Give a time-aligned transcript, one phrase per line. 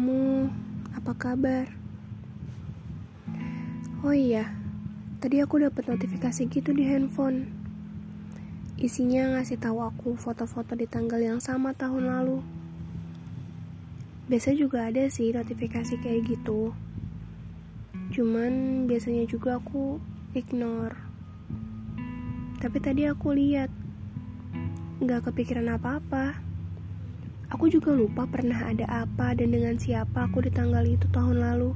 [0.00, 0.48] kamu?
[0.96, 1.68] Apa kabar?
[4.00, 4.48] Oh iya,
[5.20, 7.52] tadi aku dapat notifikasi gitu di handphone.
[8.80, 12.40] Isinya ngasih tahu aku foto-foto di tanggal yang sama tahun lalu.
[14.32, 16.72] Biasa juga ada sih notifikasi kayak gitu.
[18.16, 20.00] Cuman biasanya juga aku
[20.32, 20.96] ignore.
[22.56, 23.68] Tapi tadi aku lihat,
[25.04, 26.49] nggak kepikiran apa-apa.
[27.50, 31.74] Aku juga lupa pernah ada apa dan dengan siapa aku di tanggal itu tahun lalu.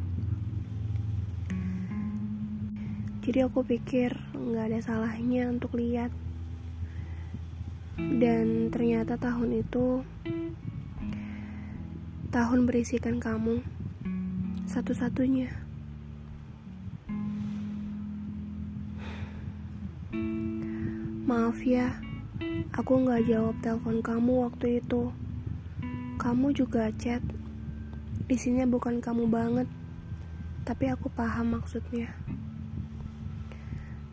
[3.27, 6.15] Jadi aku pikir nggak ada salahnya untuk lihat.
[7.99, 10.07] Dan ternyata tahun itu
[12.31, 13.67] tahun berisikan kamu
[14.71, 15.51] satu-satunya.
[21.27, 21.99] Maaf ya,
[22.71, 25.24] aku nggak jawab telepon kamu waktu itu.
[26.25, 27.21] Kamu juga chat.
[28.33, 29.69] Isinya bukan kamu banget,
[30.65, 32.17] tapi aku paham maksudnya.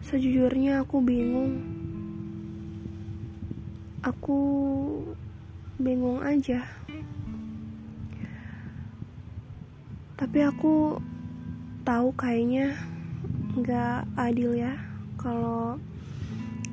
[0.03, 1.63] Sejujurnya aku bingung.
[4.03, 4.39] Aku
[5.79, 6.67] bingung aja.
[10.19, 10.99] Tapi aku
[11.87, 12.75] tahu kayaknya
[13.55, 14.75] nggak adil ya
[15.15, 15.79] kalau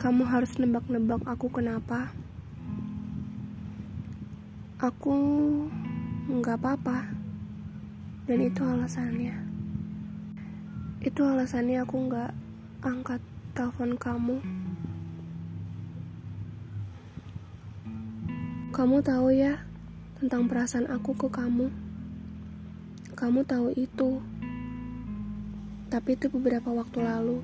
[0.03, 2.11] kamu harus nebak-nebak aku kenapa
[4.79, 5.15] aku
[6.31, 7.11] nggak apa-apa.
[8.31, 9.35] Dan itu alasannya.
[11.03, 12.31] Itu alasannya aku nggak
[12.87, 13.19] angkat
[13.59, 14.39] telepon kamu.
[18.71, 19.67] Kamu tahu ya
[20.23, 21.75] tentang perasaan aku ke kamu.
[23.19, 24.23] Kamu tahu itu.
[25.91, 27.43] Tapi itu beberapa waktu lalu.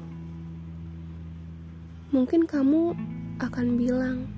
[2.14, 2.94] Mungkin kamu
[3.42, 4.30] akan bilang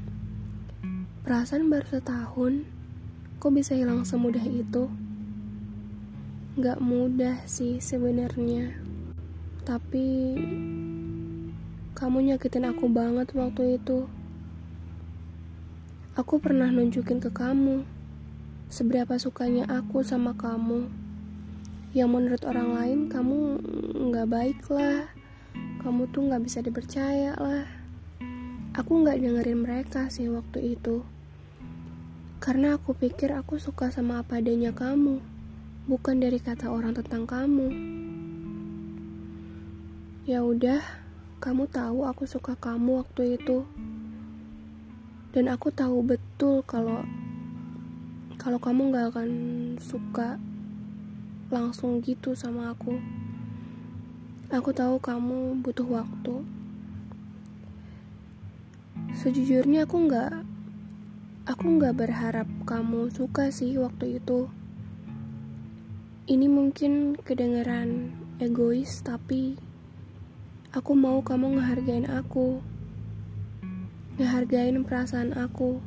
[1.29, 2.76] perasaan baru setahun
[3.37, 4.89] Kok bisa hilang semudah itu?
[6.57, 8.73] Gak mudah sih sebenarnya.
[9.61, 10.41] Tapi
[11.93, 14.09] kamu nyakitin aku banget waktu itu.
[16.17, 17.85] Aku pernah nunjukin ke kamu
[18.73, 20.89] seberapa sukanya aku sama kamu.
[21.93, 23.61] Yang menurut orang lain kamu
[24.17, 25.13] gak baik lah.
[25.85, 27.69] Kamu tuh gak bisa dipercaya lah.
[28.73, 31.05] Aku gak dengerin mereka sih waktu itu.
[32.37, 35.25] Karena aku pikir aku suka sama apa adanya kamu,
[35.89, 37.69] bukan dari kata orang tentang kamu.
[40.29, 40.85] Ya udah,
[41.43, 43.65] kamu tahu aku suka kamu waktu itu.
[45.33, 47.05] Dan aku tahu betul kalau
[48.39, 49.31] kalau kamu gak akan
[49.83, 50.39] suka
[51.51, 52.95] langsung gitu sama aku.
[54.55, 56.47] Aku tahu kamu butuh waktu.
[59.19, 60.46] Sejujurnya aku gak
[61.47, 64.51] Aku nggak berharap kamu suka sih waktu itu.
[66.27, 69.55] Ini mungkin kedengeran egois, tapi
[70.75, 72.59] aku mau kamu ngehargain aku.
[74.19, 75.79] Ngehargain perasaan aku.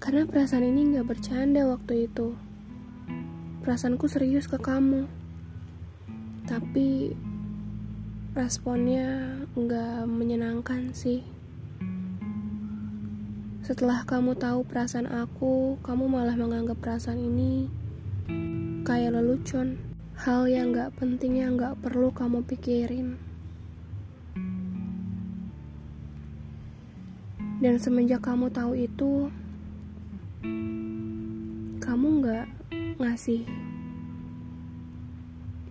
[0.00, 2.32] Karena perasaan ini nggak bercanda waktu itu.
[3.60, 5.12] Perasaanku serius ke kamu.
[6.48, 7.12] Tapi
[8.32, 11.20] responnya nggak menyenangkan sih.
[13.62, 17.70] Setelah kamu tahu perasaan aku, kamu malah menganggap perasaan ini
[18.82, 19.78] kayak lelucon.
[20.18, 23.22] Hal yang gak penting yang gak perlu kamu pikirin.
[27.62, 29.30] Dan semenjak kamu tahu itu,
[31.78, 32.50] kamu gak
[32.98, 33.46] ngasih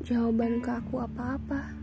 [0.08, 1.76] jawaban ke aku apa-apa.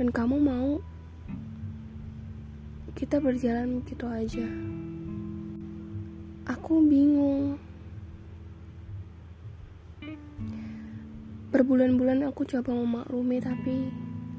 [0.00, 0.80] Dan kamu mau
[3.02, 4.46] kita berjalan begitu aja.
[6.46, 7.58] Aku bingung.
[11.50, 13.90] Berbulan-bulan aku coba memaklumi tapi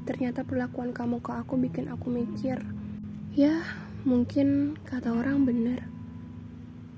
[0.07, 2.63] ternyata perlakuan kamu ke aku bikin aku mikir.
[3.35, 3.67] Ya,
[4.07, 5.83] mungkin kata orang bener.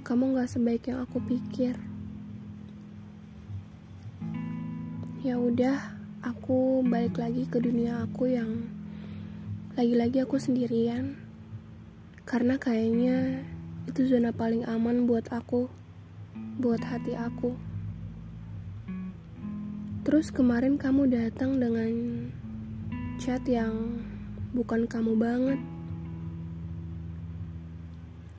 [0.06, 1.81] Kamu gak sebaik yang aku pikir.
[5.25, 5.81] Ya udah,
[6.21, 8.69] aku balik lagi ke dunia aku yang
[9.73, 11.25] lagi-lagi aku sendirian
[12.25, 13.45] karena kayaknya
[13.86, 15.69] itu zona paling aman buat aku,
[16.57, 17.54] buat hati aku.
[20.01, 21.94] Terus kemarin kamu datang dengan
[23.22, 24.01] chat yang
[24.57, 25.62] bukan kamu banget.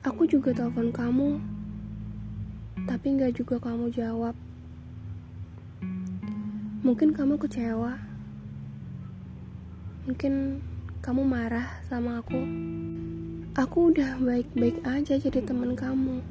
[0.03, 1.39] Aku juga telepon kamu,
[2.91, 4.35] tapi nggak juga kamu jawab.
[6.83, 7.95] Mungkin kamu kecewa,
[10.03, 10.59] mungkin
[10.99, 12.66] kamu marah sama aku.
[13.57, 16.21] Aku udah baik-baik aja jadi teman kamu.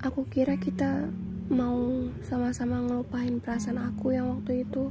[0.00, 1.12] Aku kira kita
[1.52, 4.88] mau sama-sama ngelupain perasaan aku yang waktu itu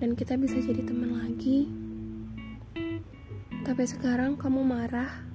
[0.00, 1.68] dan kita bisa jadi teman lagi.
[3.60, 5.28] Tapi sekarang kamu marah.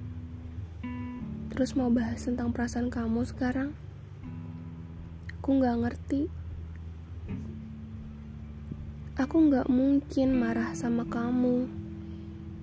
[1.54, 3.78] Terus mau bahas tentang perasaan kamu sekarang?
[5.38, 6.26] Aku nggak ngerti.
[9.22, 11.85] Aku nggak mungkin marah sama kamu.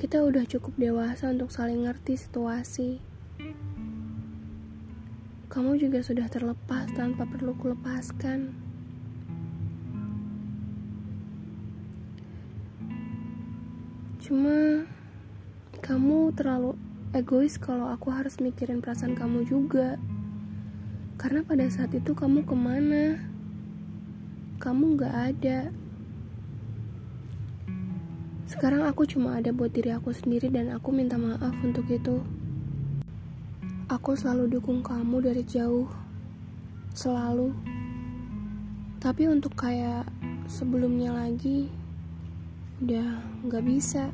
[0.03, 2.99] Kita udah cukup dewasa untuk saling ngerti situasi.
[5.47, 8.51] Kamu juga sudah terlepas tanpa perlu kulepaskan.
[14.19, 14.83] Cuma
[15.79, 16.75] kamu terlalu
[17.15, 19.95] egois kalau aku harus mikirin perasaan kamu juga.
[21.15, 23.23] Karena pada saat itu kamu ke mana?
[24.59, 25.71] Kamu gak ada.
[28.53, 32.21] Sekarang aku cuma ada buat diri aku sendiri dan aku minta maaf untuk itu.
[33.89, 35.89] Aku selalu dukung kamu dari jauh,
[36.93, 37.49] selalu.
[39.01, 40.05] Tapi untuk kayak
[40.45, 41.65] sebelumnya lagi,
[42.77, 44.13] udah nggak bisa,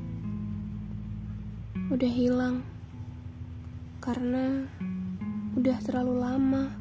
[1.91, 2.63] udah hilang,
[3.99, 4.71] karena
[5.59, 6.78] udah terlalu lama.